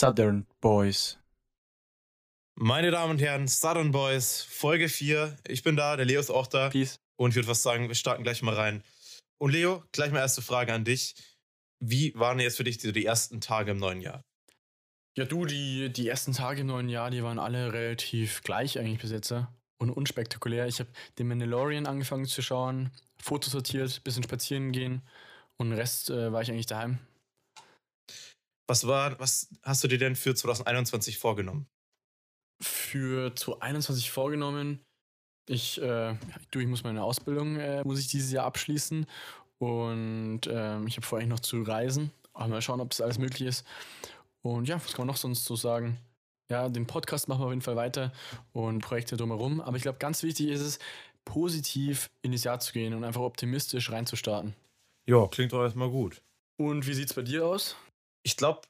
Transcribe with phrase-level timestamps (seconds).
[0.00, 1.18] Southern Boys.
[2.54, 5.36] Meine Damen und Herren, Southern Boys, Folge 4.
[5.46, 6.70] Ich bin da, der Leo ist auch da.
[6.70, 6.98] Peace.
[7.16, 8.82] Und ich würde fast sagen, wir starten gleich mal rein.
[9.36, 11.16] Und Leo, gleich mal erste Frage an dich.
[11.80, 14.24] Wie waren jetzt für dich die, die ersten Tage im neuen Jahr?
[15.18, 19.02] Ja, du, die, die ersten Tage im neuen Jahr, die waren alle relativ gleich eigentlich
[19.02, 19.30] bis jetzt.
[19.30, 19.52] ja.
[19.76, 20.66] Und unspektakulär.
[20.66, 22.90] Ich habe den Mandalorian angefangen zu schauen,
[23.22, 25.02] Fotos sortiert, bisschen spazieren gehen
[25.58, 27.00] und den Rest äh, war ich eigentlich daheim.
[28.70, 31.66] Was war, was hast du dir denn für 2021 vorgenommen?
[32.62, 34.78] Für 2021 vorgenommen,
[35.48, 36.14] ich, äh,
[36.52, 39.06] du, ich muss meine Ausbildung, äh, muss ich dieses Jahr abschließen
[39.58, 42.12] und ähm, ich habe vor, eigentlich noch zu reisen.
[42.32, 43.66] Aber mal schauen, ob das alles möglich ist.
[44.42, 45.98] Und ja, was kann man noch sonst so sagen?
[46.48, 48.12] Ja, den Podcast machen wir auf jeden Fall weiter
[48.52, 49.60] und Projekte drumherum.
[49.60, 50.78] Aber ich glaube, ganz wichtig ist es,
[51.24, 54.54] positiv in das Jahr zu gehen und einfach optimistisch reinzustarten.
[55.08, 56.22] Ja, klingt doch erstmal gut.
[56.56, 57.74] Und wie sieht's bei dir aus?
[58.22, 58.62] Ich glaube,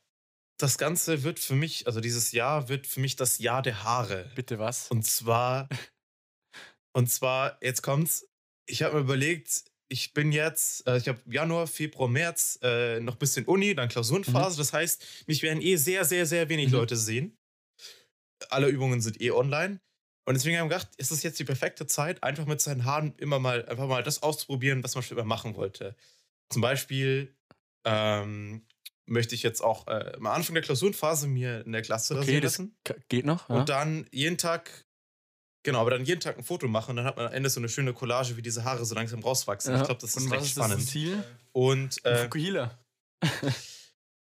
[0.59, 4.31] das Ganze wird für mich, also dieses Jahr wird für mich das Jahr der Haare.
[4.34, 4.91] Bitte was?
[4.91, 5.69] Und zwar,
[6.92, 8.27] und zwar, jetzt kommt's,
[8.67, 13.15] ich habe mir überlegt, ich bin jetzt, äh, ich habe Januar, Februar, März äh, noch
[13.15, 14.57] ein bisschen Uni, dann Klausurenphase.
[14.59, 16.75] Das heißt, mich werden eh sehr, sehr, sehr wenig Mhm.
[16.75, 17.37] Leute sehen.
[18.51, 19.81] Alle Übungen sind eh online.
[20.27, 23.14] Und deswegen habe ich gedacht, ist es jetzt die perfekte Zeit, einfach mit seinen Haaren
[23.17, 25.97] immer mal, einfach mal das auszuprobieren, was man schon immer machen wollte.
[26.51, 27.35] Zum Beispiel
[27.85, 28.64] ähm,
[29.11, 32.77] möchte ich jetzt auch äh, am Anfang der Klausurenphase mir in der Klasse Okay, lassen.
[33.08, 33.48] Geht noch?
[33.48, 33.56] Ja?
[33.56, 34.86] Und dann jeden Tag,
[35.62, 37.61] genau, aber dann jeden Tag ein Foto machen und dann hat man am Ende so
[37.61, 39.75] eine schöne Collage, wie diese Haare so langsam rauswachsen.
[39.75, 39.80] Ja.
[39.80, 40.80] Ich glaube, das ist und recht was ist spannend.
[40.80, 41.25] das Ziel?
[41.52, 42.78] Und äh, Fukuhila.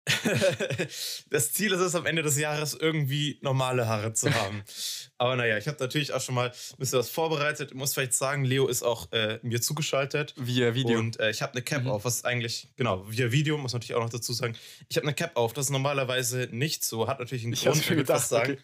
[1.29, 4.63] das Ziel ist es, am Ende des Jahres irgendwie normale Haare zu haben.
[5.17, 7.71] Aber naja, ich habe natürlich auch schon mal ein bisschen was vorbereitet.
[7.71, 10.33] Ich muss vielleicht sagen, Leo ist auch äh, mir zugeschaltet.
[10.37, 10.99] Via Video.
[10.99, 11.89] Und äh, ich habe eine Cap Mhm.
[11.89, 14.55] auf, was eigentlich, genau, via Video, muss man natürlich auch noch dazu sagen.
[14.89, 17.89] Ich habe eine Cap auf, das ist normalerweise nicht so, hat natürlich einen ich Grund,
[17.89, 18.53] ich fast sagen.
[18.53, 18.61] okay.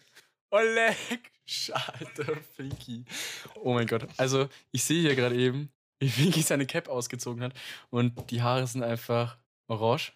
[0.52, 1.30] Oleg,
[1.72, 3.04] alter Finky.
[3.56, 4.06] Oh mein Gott.
[4.16, 5.70] Also, ich sehe hier gerade eben,
[6.00, 7.52] wie Finky seine Cap ausgezogen hat
[7.90, 10.12] und die Haare sind einfach orange.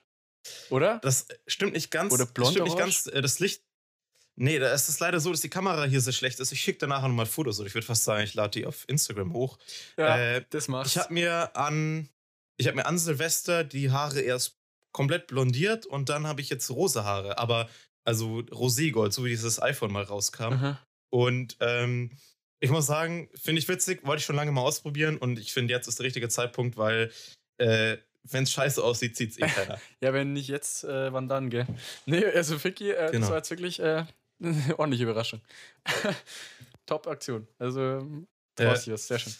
[0.71, 0.99] Oder?
[1.03, 2.12] Das stimmt nicht ganz.
[2.12, 3.06] Oder das blond stimmt nicht ganz.
[3.06, 3.62] äh, Das Licht.
[4.37, 6.50] Nee, da ist es leider so, dass die Kamera hier sehr schlecht ist.
[6.50, 7.60] Ich schicke danach nochmal Fotos.
[7.60, 9.59] Oder ich würde fast sagen, ich lade die auf Instagram hoch.
[9.97, 12.09] Ja, äh, das machst Ich habe mir an,
[12.56, 14.59] ich habe mir an Silvester die Haare erst
[14.93, 17.69] komplett blondiert und dann habe ich jetzt rosa Haare, aber
[18.05, 20.53] also Roségold, so wie dieses iPhone mal rauskam.
[20.53, 20.87] Aha.
[21.11, 22.11] Und ähm,
[22.61, 25.72] ich muss sagen, finde ich witzig, wollte ich schon lange mal ausprobieren und ich finde
[25.75, 27.11] jetzt ist der richtige Zeitpunkt, weil
[27.59, 29.81] äh, wenn es scheiße aussieht, zieht es eh keiner.
[30.01, 31.67] Ja, wenn nicht jetzt, äh, wann dann, gell?
[32.07, 33.21] Nee, also Finky, äh, Genau.
[33.21, 34.05] das war jetzt wirklich äh,
[34.43, 35.41] eine ordentliche Überraschung.
[36.87, 37.47] Top-Aktion.
[37.59, 38.07] Also,
[38.59, 39.33] Äh, äh, sehr schön.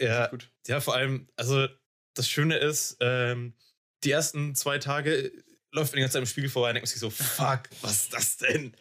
[0.00, 0.50] ja, Gut.
[0.66, 1.66] ja, vor allem, also
[2.14, 3.54] das Schöne ist, ähm,
[4.04, 5.32] die ersten zwei Tage
[5.72, 8.12] läuft man die ganze Zeit im Spiegel vorbei und denkt sich so, fuck, was ist
[8.14, 8.74] das denn?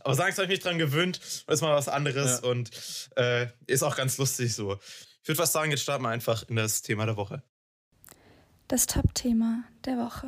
[0.00, 2.48] Aber sagen, habe ich mich dran gewöhnt, ist mal was anderes Ja.
[2.50, 2.70] und
[3.16, 4.78] äh, ist auch ganz lustig so.
[5.22, 7.42] Ich würde fast sagen, jetzt starten wir einfach in das Thema der Woche.
[8.74, 10.26] Das Top-Thema der Woche.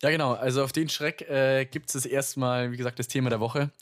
[0.00, 0.34] Ja, genau.
[0.34, 3.72] Also auf den Schreck äh, gibt es erstmal, wie gesagt, das Thema der Woche.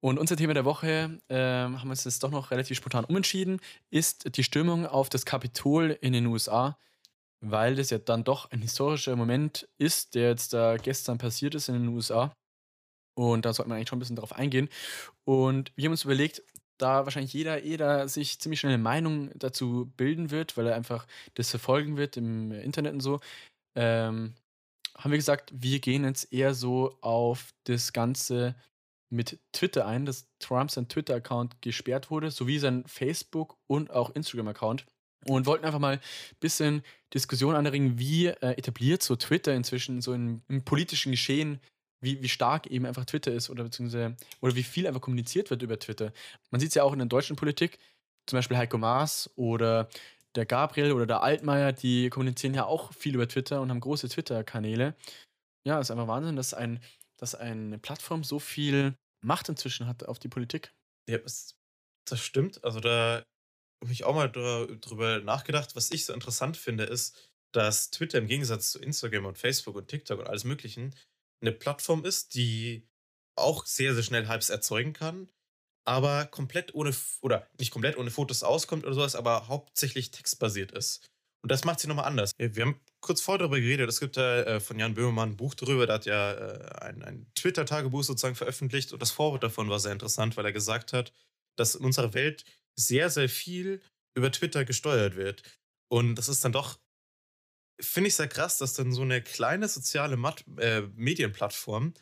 [0.00, 3.58] Und unser Thema der Woche, ähm, haben wir uns jetzt doch noch relativ spontan umentschieden,
[3.88, 6.76] ist die Stürmung auf das Kapitol in den USA,
[7.40, 11.70] weil das ja dann doch ein historischer Moment ist, der jetzt da gestern passiert ist
[11.70, 12.34] in den USA.
[13.14, 14.68] Und da sollte man eigentlich schon ein bisschen drauf eingehen.
[15.24, 16.42] Und wir haben uns überlegt,
[16.78, 21.06] da wahrscheinlich jeder, jeder sich ziemlich schnell eine Meinung dazu bilden wird, weil er einfach
[21.34, 23.20] das verfolgen wird im Internet und so,
[23.76, 24.34] ähm,
[24.96, 28.54] haben wir gesagt, wir gehen jetzt eher so auf das Ganze
[29.10, 34.86] mit Twitter ein, dass Trump sein Twitter-Account gesperrt wurde, sowie sein Facebook- und auch Instagram-Account.
[35.26, 36.00] Und wollten einfach mal ein
[36.40, 36.82] bisschen
[37.12, 41.60] Diskussion anregen, wie äh, etabliert so Twitter inzwischen so im, im politischen Geschehen,
[42.06, 45.62] wie, wie stark eben einfach Twitter ist oder beziehungsweise oder wie viel einfach kommuniziert wird
[45.62, 46.12] über Twitter.
[46.50, 47.78] Man sieht es ja auch in der deutschen Politik,
[48.26, 49.88] zum Beispiel Heiko Maas oder
[50.36, 54.08] der Gabriel oder der Altmaier, die kommunizieren ja auch viel über Twitter und haben große
[54.08, 54.94] Twitter-Kanäle.
[55.66, 56.80] Ja, ist einfach Wahnsinn, dass, ein,
[57.18, 58.94] dass eine Plattform so viel
[59.24, 60.72] Macht inzwischen hat auf die Politik.
[61.08, 61.56] Ja, das,
[62.20, 62.62] stimmt.
[62.64, 63.22] Also da
[63.82, 65.74] habe ich auch mal dr- drüber nachgedacht.
[65.74, 69.88] Was ich so interessant finde, ist, dass Twitter im Gegensatz zu Instagram und Facebook und
[69.88, 70.94] TikTok und alles Möglichen
[71.40, 72.88] eine Plattform ist, die
[73.36, 75.28] auch sehr, sehr schnell Hypes erzeugen kann,
[75.84, 81.06] aber komplett ohne, oder nicht komplett ohne Fotos auskommt oder sowas, aber hauptsächlich textbasiert ist.
[81.42, 82.32] Und das macht sie nochmal anders.
[82.40, 85.36] Ja, Wir haben kurz vorher darüber geredet, es gibt ja äh, von Jan Böhmermann ein
[85.36, 89.68] Buch darüber, der hat ja äh, ein, ein Twitter-Tagebuch sozusagen veröffentlicht und das Vorwort davon
[89.68, 91.12] war sehr interessant, weil er gesagt hat,
[91.56, 92.44] dass in unserer Welt
[92.74, 93.80] sehr, sehr viel
[94.16, 95.42] über Twitter gesteuert wird.
[95.88, 96.78] Und das ist dann doch,
[97.80, 101.94] finde ich sehr krass, dass dann so eine kleine soziale Mat äh, Medienplattform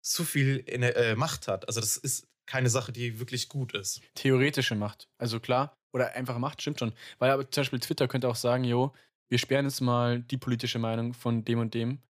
[0.00, 1.66] zu viel äh, Macht hat.
[1.68, 4.00] Also das ist keine Sache, die wirklich gut ist.
[4.14, 5.08] Theoretische Macht.
[5.18, 6.92] Also klar, oder einfache Macht, stimmt schon.
[7.18, 8.92] Weil aber zum Beispiel Twitter könnte auch sagen, jo,
[9.28, 12.02] wir sperren jetzt mal die politische Meinung von dem und dem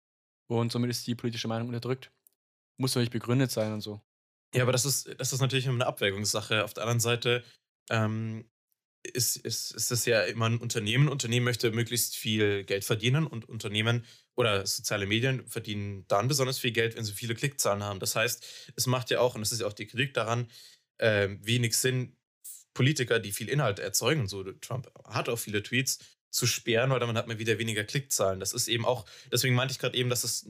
[0.46, 2.10] und somit ist die politische Meinung unterdrückt.
[2.78, 4.00] Muss doch nicht begründet sein und so.
[4.54, 6.64] Ja, aber das ist, das ist natürlich eine Abwägungssache.
[6.64, 7.44] Auf der anderen Seite
[7.90, 8.48] ähm,
[9.02, 11.08] ist, ist, ist es ja immer ein Unternehmen.
[11.08, 14.04] Unternehmen möchte möglichst viel Geld verdienen und Unternehmen
[14.36, 18.00] oder soziale Medien verdienen dann besonders viel Geld, wenn sie viele Klickzahlen haben.
[18.00, 20.48] Das heißt, es macht ja auch, und das ist ja auch die Kritik daran,
[20.98, 22.16] äh, wenig Sinn,
[22.74, 25.98] Politiker, die viel Inhalt erzeugen, so Trump hat auch viele Tweets,
[26.30, 28.38] zu sperren, weil dann hat man wieder weniger Klickzahlen.
[28.38, 30.46] Das ist eben auch, deswegen meinte ich gerade eben, dass es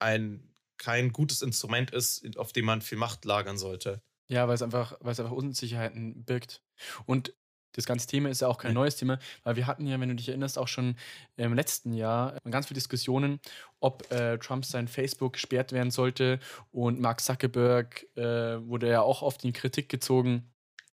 [0.00, 4.02] ein kein gutes Instrument ist, auf dem man viel Macht lagern sollte.
[4.28, 6.62] Ja, weil es einfach, weil es einfach Unsicherheiten birgt.
[7.06, 7.34] Und
[7.76, 10.14] das ganze Thema ist ja auch kein neues Thema, weil wir hatten ja, wenn du
[10.14, 10.96] dich erinnerst, auch schon
[11.36, 13.40] im letzten Jahr ganz viele Diskussionen,
[13.80, 16.40] ob äh, Trump sein Facebook gesperrt werden sollte.
[16.72, 18.22] Und Mark Zuckerberg äh,
[18.66, 20.50] wurde ja auch oft in Kritik gezogen,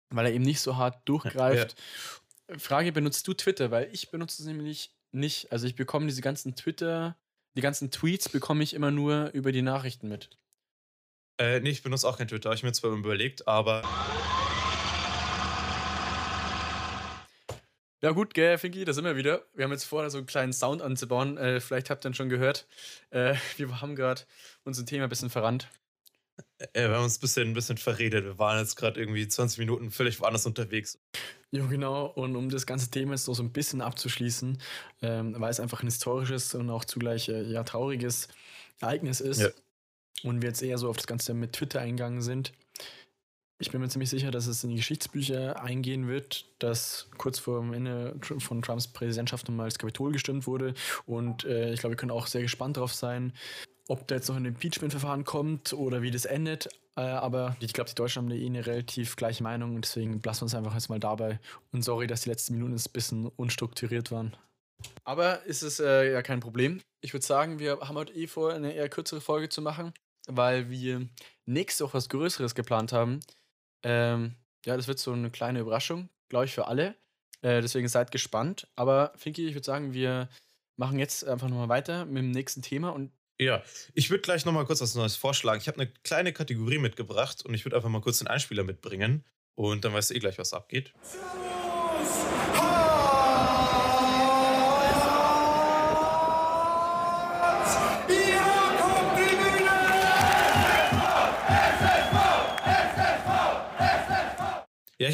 [0.10, 1.76] weil er eben nicht so hart durchgreift.
[2.50, 2.58] Ja.
[2.60, 3.72] Frage, benutzt du Twitter?
[3.72, 5.52] Weil ich benutze es nämlich nicht.
[5.52, 7.16] Also ich bekomme diese ganzen Twitter,
[7.56, 10.30] die ganzen Tweets bekomme ich immer nur über die Nachrichten mit.
[11.40, 12.50] Äh, nee, ich benutze auch kein Twitter.
[12.50, 13.84] Habe ich mir zwar überlegt, aber
[18.04, 19.46] Ja, gut, gell, Finky, da sind wir wieder.
[19.54, 21.38] Wir haben jetzt vor, so einen kleinen Sound anzubauen.
[21.38, 22.68] Äh, vielleicht habt ihr ihn schon gehört.
[23.12, 24.22] Äh, wir haben gerade
[24.64, 25.70] unser Thema ein bisschen verrannt.
[26.76, 28.26] Ja, wir haben uns ein bisschen, ein bisschen verredet.
[28.26, 31.00] Wir waren jetzt gerade irgendwie 20 Minuten völlig woanders unterwegs.
[31.52, 32.08] Ja, genau.
[32.08, 34.60] Und um das ganze Thema jetzt noch so ein bisschen abzuschließen,
[35.04, 38.30] ähm, weil es einfach ein historisches und auch zugleich äh, ja trauriges
[38.80, 39.50] Ereignis ist ja.
[40.24, 42.52] und wir jetzt eher so auf das Ganze mit Twitter eingegangen sind,
[43.62, 47.62] ich bin mir ziemlich sicher, dass es in die Geschichtsbücher eingehen wird, dass kurz vor
[47.62, 50.74] dem Ende von Trumps Präsidentschaft nochmal das Kapitol gestimmt wurde.
[51.06, 53.34] Und äh, ich glaube, wir können auch sehr gespannt darauf sein,
[53.88, 56.70] ob da jetzt noch ein Impeachment-Verfahren kommt oder wie das endet.
[56.98, 60.20] Äh, aber ich glaube, die Deutschen haben da eh eine relativ gleiche Meinung und deswegen
[60.24, 61.40] lassen wir uns einfach jetzt mal dabei.
[61.72, 64.36] Und sorry, dass die letzten Minuten ein bisschen unstrukturiert waren.
[65.04, 66.82] Aber ist es äh, ja kein Problem.
[67.02, 69.94] Ich würde sagen, wir haben heute eh vor, eine eher kürzere Folge zu machen,
[70.28, 71.08] weil wir
[71.46, 73.20] nächste Woche was Größeres geplant haben.
[73.84, 74.36] Ähm,
[74.66, 76.96] ja, das wird so eine kleine Überraschung, glaube ich, für alle.
[77.42, 78.68] Äh, deswegen seid gespannt.
[78.76, 80.30] Aber Finki, ich würde sagen, wir
[80.78, 83.64] machen jetzt einfach nochmal weiter mit dem nächsten Thema und ja,
[83.96, 85.60] ich würde gleich nochmal kurz was Neues vorschlagen.
[85.60, 89.26] Ich habe eine kleine Kategorie mitgebracht und ich würde einfach mal kurz den Einspieler mitbringen
[89.56, 90.94] und dann weißt du eh gleich, was abgeht.
[92.56, 92.71] Ja,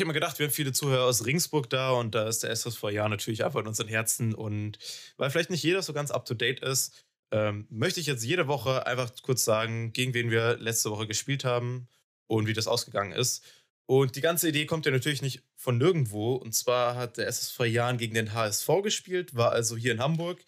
[0.02, 2.84] ich mir gedacht, wir haben viele Zuhörer aus Ringsburg da und da ist der SSV
[2.92, 4.34] ja natürlich einfach in unseren Herzen.
[4.34, 4.78] Und
[5.18, 8.48] weil vielleicht nicht jeder so ganz up to date ist, ähm, möchte ich jetzt jede
[8.48, 11.88] Woche einfach kurz sagen, gegen wen wir letzte Woche gespielt haben
[12.28, 13.44] und wie das ausgegangen ist.
[13.86, 16.36] Und die ganze Idee kommt ja natürlich nicht von nirgendwo.
[16.36, 20.44] Und zwar hat der SSV Jahn gegen den HSV gespielt, war also hier in Hamburg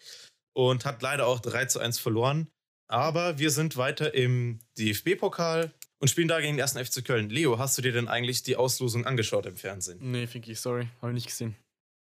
[0.52, 2.48] und hat leider auch 3 zu 1 verloren.
[2.86, 7.30] Aber wir sind weiter im DFB-Pokal und spielen da gegen den ersten FC Köln.
[7.30, 9.98] Leo, hast du dir denn eigentlich die Auslosung angeschaut im Fernsehen?
[10.00, 11.54] Nee, Finky, sorry, habe ich nicht gesehen.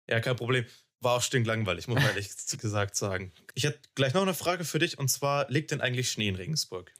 [0.09, 0.65] Ja, kein Problem.
[1.01, 3.31] War auch stinklangweilig, muss man ehrlich gesagt sagen.
[3.53, 6.35] Ich hätte gleich noch eine Frage für dich und zwar: Liegt denn eigentlich Schnee in
[6.35, 6.93] Regensburg?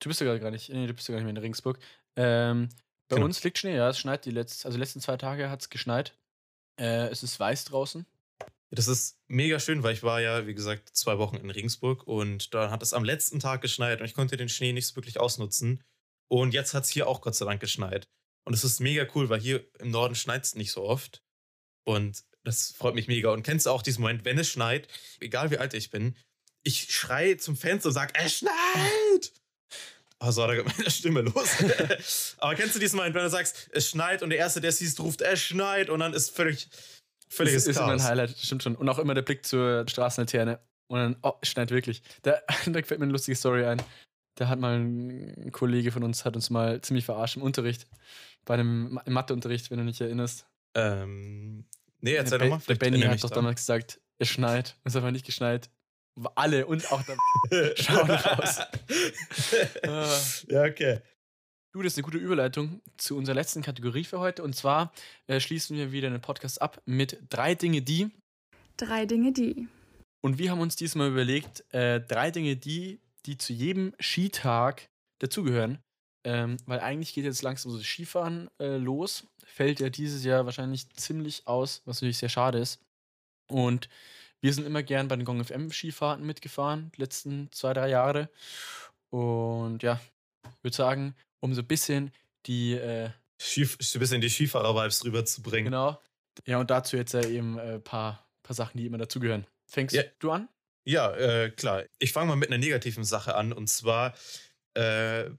[0.00, 1.78] Du bist ja gar nicht, nee, du bist ja gar nicht mehr in Regensburg.
[2.16, 2.68] Ähm,
[3.08, 3.26] bei genau.
[3.26, 5.70] uns liegt Schnee, ja, es schneit die letzten, also die letzten zwei Tage hat es
[5.70, 6.16] geschneit.
[6.78, 8.06] Äh, es ist weiß draußen.
[8.70, 12.54] Das ist mega schön, weil ich war ja, wie gesagt, zwei Wochen in Regensburg und
[12.54, 15.20] da hat es am letzten Tag geschneit und ich konnte den Schnee nicht so wirklich
[15.20, 15.84] ausnutzen.
[16.32, 18.08] Und jetzt hat es hier auch Gott sei Dank geschneit.
[18.46, 21.22] Und es ist mega cool, weil hier im Norden schneit es nicht so oft.
[21.84, 23.30] Und das freut mich mega.
[23.30, 24.88] Und kennst du auch diesen Moment, wenn es schneit,
[25.20, 26.16] egal wie alt ich bin,
[26.62, 29.32] ich schreie zum Fenster und sage, es schneit!
[30.20, 31.50] Oh, so, da geht meine Stimme los.
[32.38, 34.78] Aber kennst du diesen Moment, wenn du sagst, es schneit und der Erste, der es
[34.78, 36.70] siehst, ruft, es schneit und dann ist völlig,
[37.28, 38.00] völliges das ist Chaos.
[38.00, 38.76] ein Highlight, stimmt schon.
[38.76, 42.02] Und auch immer der Blick zur Straßenlaterne und dann, oh, es schneit wirklich.
[42.22, 43.82] Da, da fällt mir eine lustige Story ein.
[44.34, 47.86] Da hat mal ein Kollege von uns, hat uns mal ziemlich verarscht im Unterricht.
[48.44, 50.46] Bei einem Matheunterricht, wenn du dich erinnerst.
[50.74, 51.66] Ähm,
[52.00, 52.60] nee, erzähl doch mal.
[52.66, 54.76] Der Benny hat doch damals gesagt, es schneit.
[54.84, 55.70] Es ist aber nicht geschneit.
[56.34, 57.18] Alle und auch dann
[57.76, 58.60] schauen raus.
[60.48, 61.00] Ja, okay.
[61.72, 64.42] Du, das ist eine gute Überleitung zu unserer letzten Kategorie für heute.
[64.42, 64.92] Und zwar
[65.26, 68.10] äh, schließen wir wieder den Podcast ab mit drei Dinge, die.
[68.76, 69.68] Drei Dinge, die.
[70.20, 74.88] Und wir haben uns diesmal überlegt, äh, drei Dinge, die die zu jedem Skitag
[75.20, 75.78] dazugehören.
[76.24, 79.26] Ähm, weil eigentlich geht jetzt langsam so das Skifahren äh, los.
[79.44, 82.80] Fällt ja dieses Jahr wahrscheinlich ziemlich aus, was natürlich sehr schade ist.
[83.48, 83.88] Und
[84.40, 88.28] wir sind immer gern bei den Gong FM Skifahrten mitgefahren, die letzten zwei, drei Jahre.
[89.10, 90.00] Und ja,
[90.58, 92.12] Ich würde sagen, um so ein bisschen
[92.46, 93.10] die, äh,
[93.40, 95.72] Skif ein bisschen die Skifahrer-Vibes rüberzubringen.
[95.72, 96.00] genau.
[96.46, 99.46] Ja, und dazu jetzt äh, eben ein äh, paar, paar Sachen, die immer dazugehören.
[99.66, 100.02] Fängst Ja.
[100.20, 100.48] du an?
[100.84, 101.84] Ja, äh, klar.
[101.98, 103.52] Ich fange mal mit einer negativen Sache an.
[103.52, 104.14] Und zwar,
[104.74, 105.30] äh,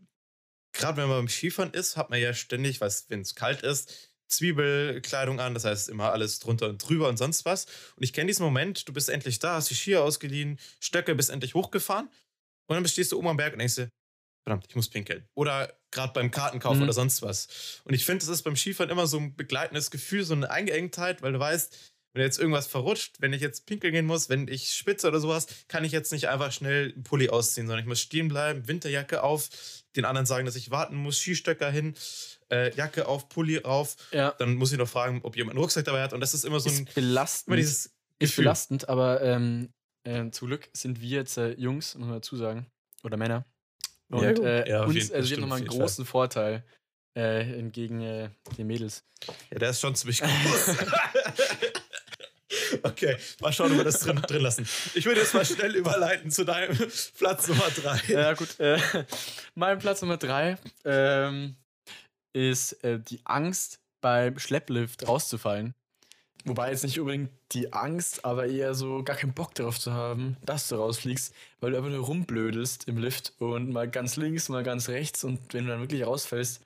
[0.74, 5.40] gerade wenn man beim Skifahren ist, hat man ja ständig, wenn es kalt ist, Zwiebelkleidung
[5.40, 5.54] an.
[5.54, 7.66] Das heißt, immer alles drunter und drüber und sonst was.
[7.96, 11.30] Und ich kenne diesen Moment, du bist endlich da, hast die Skier ausgeliehen, Stöcke, bist
[11.30, 12.08] endlich hochgefahren.
[12.68, 13.90] Und dann stehst du oben am Berg und denkst dir,
[14.48, 15.28] verdammt, ich muss pinkeln.
[15.36, 16.84] Oder gerade beim Kartenkauf Mhm.
[16.84, 17.82] oder sonst was.
[17.84, 21.22] Und ich finde, das ist beim Skifahren immer so ein begleitendes Gefühl, so eine Eingeengtheit,
[21.22, 24.74] weil du weißt, wenn jetzt irgendwas verrutscht, wenn ich jetzt pinkeln gehen muss, wenn ich
[24.74, 28.00] spitze oder sowas, kann ich jetzt nicht einfach schnell einen Pulli ausziehen, sondern ich muss
[28.00, 29.50] stehen bleiben, Winterjacke auf,
[29.96, 31.96] den anderen sagen, dass ich warten muss, Skistöcker hin,
[32.52, 33.96] äh, Jacke auf, Pulli rauf.
[34.12, 34.32] Ja.
[34.38, 36.14] Dann muss ich noch fragen, ob jemand einen Rucksack dabei hat.
[36.14, 37.48] Und das ist immer so ein, ist belastend.
[37.48, 38.44] immer dieses ist Gefühl.
[38.44, 39.70] belastend, aber ähm,
[40.04, 42.68] äh, zum Glück sind wir jetzt äh, Jungs, muss man dazu sagen.
[43.04, 43.46] Oder Männer.
[44.10, 45.80] Und Ja, äh, Ja, uns, jeden- also wir haben nochmal einen jeden Fall.
[45.88, 46.64] großen Vorteil
[47.16, 49.04] äh, entgegen äh, den Mädels.
[49.52, 50.76] Ja, der ist schon ziemlich groß.
[52.84, 54.68] okay, mal schauen, ob wir das drin, drin lassen.
[54.96, 56.76] Ich würde jetzt mal schnell überleiten zu deinem
[57.18, 58.00] Platz Nummer drei.
[58.08, 58.60] Ja, gut.
[58.60, 58.80] Äh,
[59.56, 61.56] mein Platz Nummer drei ähm,
[62.34, 65.74] ist äh, die Angst, beim Schlepplift rauszufallen.
[66.46, 70.36] Wobei jetzt nicht unbedingt die Angst, aber eher so gar keinen Bock darauf zu haben,
[70.46, 74.64] dass du rausfliegst, weil du einfach nur rumblödelst im Lift und mal ganz links, mal
[74.64, 76.62] ganz rechts und wenn du dann wirklich rausfällst,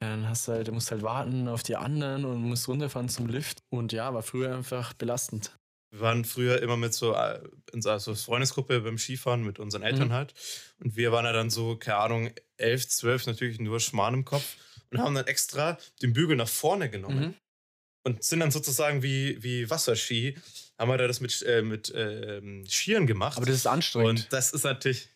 [0.00, 3.26] dann hast du halt, du musst halt warten auf die anderen und musst runterfahren zum
[3.26, 3.58] Lift.
[3.70, 5.56] Und ja, war früher einfach belastend.
[5.92, 7.40] Wir waren früher immer mit so äh,
[7.72, 10.12] in so Freundesgruppe beim Skifahren mit unseren Eltern Mhm.
[10.12, 10.34] halt.
[10.82, 14.56] Und wir waren ja dann so, keine Ahnung, elf, zwölf, natürlich nur Schmarrn im Kopf
[14.90, 17.20] und haben dann extra den Bügel nach vorne genommen.
[17.20, 17.34] Mhm.
[18.06, 20.38] und sind dann sozusagen wie, wie Wasserski,
[20.78, 23.36] haben wir da das mit, äh, mit ähm, Skiern gemacht.
[23.36, 24.08] Aber das ist anstrengend.
[24.08, 25.08] und das ist natürlich,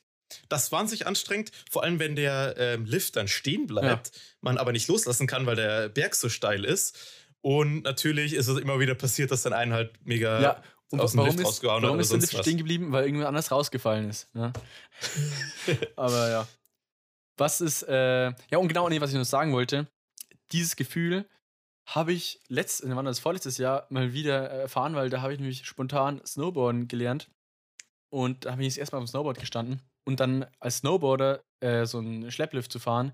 [0.48, 4.88] das wahnsinnig anstrengend, vor allem wenn der ähm, Lift dann stehen bleibt, man aber nicht
[4.88, 6.98] loslassen kann, weil der Berg so steil ist.
[7.40, 11.12] Und natürlich ist es immer wieder passiert, dass dann einen halt mega Ja, und aus
[11.12, 12.40] dem warum Lift ist, rausgehauen hat warum ist der Lift was.
[12.40, 12.92] stehen geblieben?
[12.92, 14.34] Weil irgendwer anders rausgefallen ist.
[14.34, 14.52] Ne?
[15.96, 16.48] Aber ja.
[17.36, 19.88] Was ist, äh, ja, und genau, nee, was ich noch sagen wollte,
[20.52, 21.28] dieses Gefühl
[21.86, 25.38] habe ich letzt, wann war das vorletztes Jahr mal wieder erfahren, weil da habe ich
[25.38, 27.28] nämlich spontan Snowboarden gelernt.
[28.08, 29.82] Und da habe ich das erste Mal auf dem Snowboard gestanden.
[30.06, 33.12] Und dann als Snowboarder äh, so einen Schlepplift zu fahren,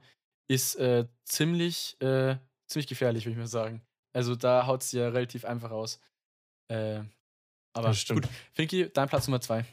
[0.49, 2.37] ist äh, ziemlich, äh,
[2.69, 3.83] ziemlich gefährlich, würde ich mal sagen.
[4.13, 6.01] Also da haut es ja relativ einfach aus.
[6.69, 7.03] Äh,
[7.73, 8.23] aber Das stimmt.
[8.23, 8.31] gut.
[8.55, 9.65] Finky, dein Platz Nummer zwei.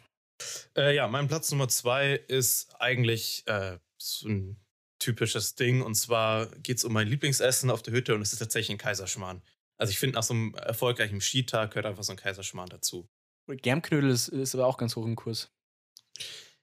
[0.76, 4.58] Äh, ja, mein Platz Nummer zwei ist eigentlich äh, so ein
[5.00, 5.82] typisches Ding.
[5.82, 8.78] Und zwar geht es um mein Lieblingsessen auf der Hütte und es ist tatsächlich ein
[8.78, 9.42] Kaiserschmarrn.
[9.80, 13.08] Also ich finde, nach so einem erfolgreichen Skitag gehört einfach so ein Kaiserschmarrn dazu.
[13.48, 15.52] Germknödel ist, ist aber auch ganz hoch im Kurs.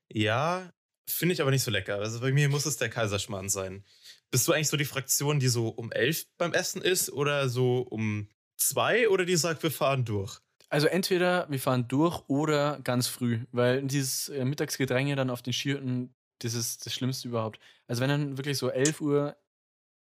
[0.08, 0.72] Ja,
[1.08, 1.96] finde ich aber nicht so lecker.
[1.96, 3.84] Also bei mir muss es der Kaiserschmarrn sein.
[4.30, 7.78] Bist du eigentlich so die Fraktion, die so um elf beim Essen ist oder so
[7.78, 10.40] um zwei oder die sagt, wir fahren durch?
[10.68, 15.52] Also entweder wir fahren durch oder ganz früh, weil dieses äh, Mittagsgedränge dann auf den
[15.52, 17.60] Skihütten, das ist das Schlimmste überhaupt.
[17.86, 19.36] Also wenn dann wirklich so 11 Uhr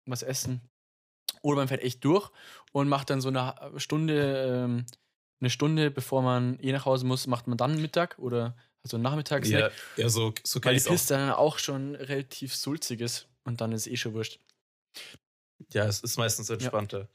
[0.08, 0.62] was essen
[1.42, 2.32] oder man fährt echt durch
[2.72, 4.86] und macht dann so eine Stunde, ähm,
[5.40, 9.72] eine Stunde, bevor man eh nach Hause muss, macht man dann Mittag oder also Nachmittagssnack,
[9.98, 10.92] Ja, ja so, so weil kann die ich auch.
[10.92, 14.40] Piste dann auch schon relativ sulzig ist und dann ist eh schon wurscht.
[15.74, 17.10] Ja, es ist meistens entspannter.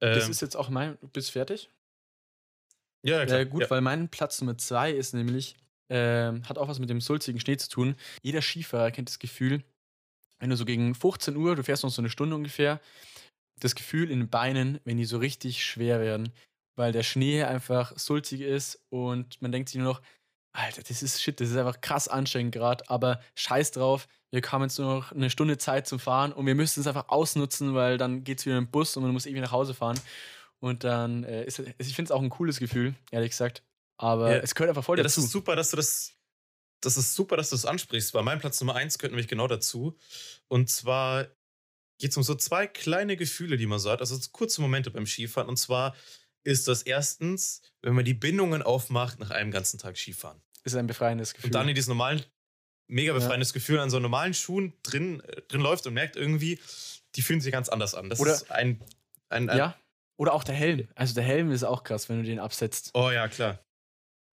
[0.00, 1.70] Das Ähm, ist jetzt auch mein, du bist fertig?
[3.04, 3.38] ja, ja, klar.
[3.38, 3.70] Ja, gut, ja.
[3.70, 5.56] weil mein Platz Nummer zwei ist nämlich,
[5.90, 7.96] ähm, hat auch was mit dem sulzigen Schnee zu tun.
[8.22, 9.64] Jeder Skifahrer kennt das Gefühl,
[10.38, 12.80] wenn du so gegen 15 Uhr, du fährst noch so eine Stunde ungefähr,
[13.58, 16.32] das Gefühl in den Beinen, wenn die so richtig schwer werden,
[16.76, 20.02] weil der Schnee einfach sulzig ist und man denkt sich nur noch,
[20.52, 24.62] Alter, das ist shit, das ist einfach krass anstrengend gerade, aber scheiß drauf, wir haben
[24.62, 27.96] jetzt nur noch eine Stunde Zeit zum Fahren und wir müssen es einfach ausnutzen, weil
[27.98, 29.98] dann geht es wieder im Bus und man muss irgendwie nach Hause fahren.
[30.60, 33.62] Und dann äh, ist ich finde es auch ein cooles Gefühl, ehrlich gesagt.
[33.96, 34.36] Aber Ja.
[34.38, 35.26] es gehört einfach voll Ja, das dazu.
[35.26, 36.14] ist super, dass du das.
[36.80, 39.48] Das ist super, dass du das ansprichst, weil mein Platz Nummer eins gehört nämlich genau
[39.48, 39.96] dazu.
[40.46, 41.26] Und zwar
[41.98, 44.90] geht es um so zwei kleine Gefühle, die man so hat, also so kurze Momente
[44.92, 45.48] beim Skifahren.
[45.48, 45.96] Und zwar
[46.48, 50.40] ist das erstens, wenn man die Bindungen aufmacht nach einem ganzen Tag Skifahren.
[50.64, 51.48] ist ein befreiendes Gefühl.
[51.48, 52.22] Und dann in diesem normalen,
[52.88, 56.58] mega befreiendes Gefühl an so normalen Schuhen drin, äh, drin läuft und merkt irgendwie,
[57.14, 58.08] die fühlen sich ganz anders an.
[58.10, 58.80] Das Oder- ist ein,
[59.28, 59.76] ein, ein ja.
[60.16, 60.88] Oder auch der Helm.
[60.94, 62.90] Also der Helm ist auch krass, wenn du den absetzt.
[62.94, 63.60] Oh ja, klar.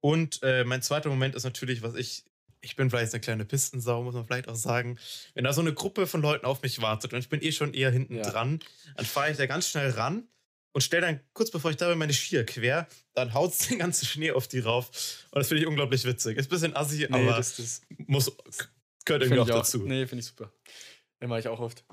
[0.01, 2.24] Und äh, mein zweiter Moment ist natürlich, was ich.
[2.62, 4.98] Ich bin vielleicht eine kleine Pistensau, muss man vielleicht auch sagen.
[5.36, 7.75] Wenn da so eine Gruppe von Leuten auf mich wartet und ich bin eh schon
[7.75, 8.24] eher hinten Ja.
[8.24, 8.60] dran,
[8.95, 10.27] dann fahre ich da ganz schnell ran
[10.75, 14.05] und stelle dann kurz bevor ich da bin meine Skier quer, dann haut den ganzen
[14.05, 14.89] Schnee auf die rauf.
[15.32, 16.38] Und das finde ich unglaublich witzig.
[16.38, 18.36] Ist ein bisschen assi, Nee, aber das, das muss,
[19.05, 19.84] gehört irgendwie auch ich dazu.
[19.84, 20.51] Nee, finde ich super.
[21.22, 21.86] Den mache ich auch oft.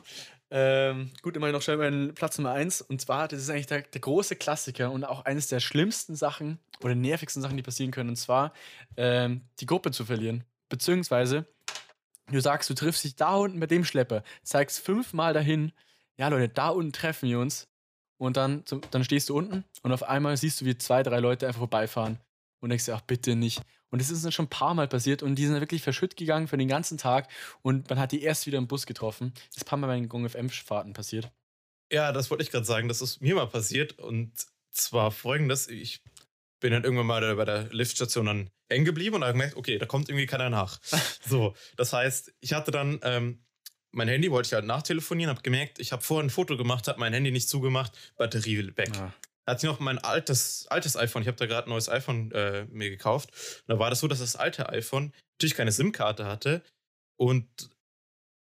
[0.51, 2.83] Ähm, gut, immerhin noch schnell meinen Platz Nummer 1.
[2.83, 6.59] Und zwar, das ist eigentlich der, der, große Klassiker und auch eines der schlimmsten Sachen
[6.83, 8.09] oder nervigsten Sachen, die passieren können.
[8.09, 8.53] Und zwar,
[8.97, 10.43] ähm, die Gruppe zu verlieren.
[10.69, 11.47] Beziehungsweise,
[12.33, 15.71] du sagst, du triffst dich da unten mit dem Schlepper, zeigst fünfmal dahin,
[16.17, 17.69] ja Leute, da unten treffen wir uns.
[18.19, 21.47] Und dann, dann stehst du unten und auf einmal siehst du, wie zwei, drei Leute
[21.47, 22.19] einfach vorbeifahren.
[22.61, 23.61] Und denkst dir, ach bitte nicht.
[23.91, 26.49] Und das ist uns schon ein paar Mal passiert und die sind wirklich verschütt gegangen
[26.49, 27.29] für den ganzen Tag
[27.61, 29.33] und man hat die erst wieder im Bus getroffen.
[29.35, 31.31] Das ist ein paar Mal bei den Gong FM-Fahrten passiert.
[31.93, 32.89] Ja, das wollte ich gerade sagen.
[32.89, 34.33] Das ist mir mal passiert und
[34.71, 36.03] zwar folgendes: Ich
[36.59, 39.85] bin dann irgendwann mal bei der Liftstation dann hängen geblieben und habe gemerkt, okay, da
[39.85, 40.81] kommt irgendwie keiner nach.
[41.27, 43.45] so, das heißt, ich hatte dann ähm,
[43.93, 46.99] mein Handy, wollte ich halt nachtelefonieren, habe gemerkt, ich habe vorher ein Foto gemacht, habe
[46.99, 48.91] mein Handy nicht zugemacht, Batterie weg.
[48.95, 49.13] Ja
[49.47, 51.23] hatte ich noch mein altes, altes iPhone.
[51.23, 53.31] Ich habe da gerade ein neues iPhone äh, mir gekauft.
[53.31, 56.63] Und da war das so, dass das alte iPhone natürlich keine SIM-Karte hatte
[57.17, 57.47] und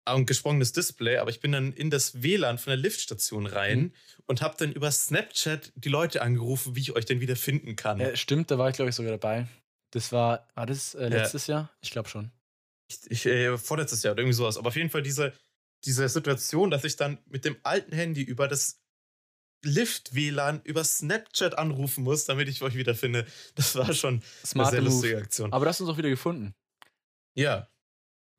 [0.06, 3.94] ein gesprungenes Display, aber ich bin dann in das WLAN von der Liftstation rein mhm.
[4.26, 8.00] und habe dann über Snapchat die Leute angerufen, wie ich euch denn wieder finden kann.
[8.00, 9.48] Ja, stimmt, da war ich glaube ich sogar dabei.
[9.92, 11.56] Das war, war das äh, letztes ja.
[11.56, 11.72] Jahr?
[11.82, 12.32] Ich glaube schon.
[13.10, 14.58] Ich, äh, vorletztes Jahr oder irgendwie sowas.
[14.58, 15.34] Aber auf jeden Fall diese,
[15.86, 18.80] diese Situation, dass ich dann mit dem alten Handy über das
[19.64, 23.26] Lift-WLAN über Snapchat anrufen muss, damit ich euch wiederfinde.
[23.56, 25.54] Das war schon Smarte eine sehr lustige Aktion.
[25.54, 26.56] Aber du hast uns auch wieder gefunden.
[27.36, 27.68] Ja.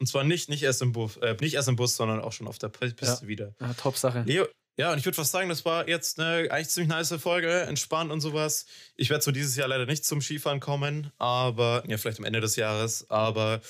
[0.01, 2.49] Und zwar nicht, nicht, erst im Bus, äh, nicht erst im Bus, sondern auch schon
[2.49, 3.29] auf der Piste ja.
[3.29, 3.55] wieder.
[3.61, 4.25] Ja, top Sache.
[4.27, 7.61] Leo, ja, und ich würde fast sagen, das war jetzt eine eigentlich ziemlich nice Folge,
[7.63, 8.65] entspannt und sowas.
[8.97, 12.41] Ich werde so dieses Jahr leider nicht zum Skifahren kommen, aber, ja, vielleicht am Ende
[12.41, 13.61] des Jahres, aber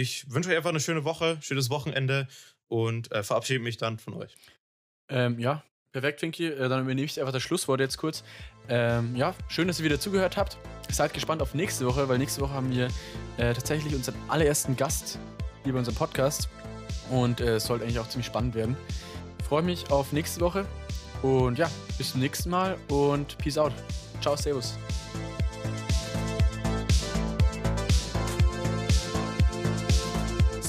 [0.00, 2.28] ich wünsche euch einfach eine schöne Woche, schönes Wochenende
[2.68, 4.36] und äh, verabschiede mich dann von euch.
[5.08, 5.62] Ähm, ja,
[5.94, 6.48] Perfekt, Finky.
[6.48, 8.24] Äh, dann übernehme ich einfach das Schlusswort jetzt kurz.
[8.68, 10.58] Ähm, ja, schön, dass ihr wieder zugehört habt.
[10.90, 12.86] Seid gespannt auf nächste Woche, weil nächste Woche haben wir
[13.36, 15.20] äh, tatsächlich unseren allerersten Gast
[15.62, 16.48] hier bei unserem Podcast.
[17.10, 18.76] Und äh, es sollte eigentlich auch ziemlich spannend werden.
[19.38, 20.66] Ich freue mich auf nächste Woche.
[21.22, 23.72] Und ja, bis zum nächsten Mal und Peace out.
[24.20, 24.76] Ciao, Servus.